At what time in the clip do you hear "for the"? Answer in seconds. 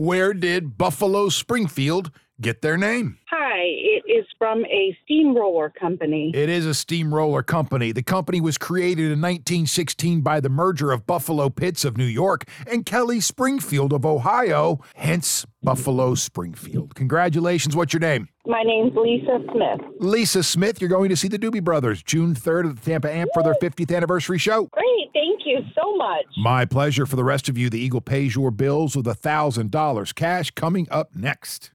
27.04-27.24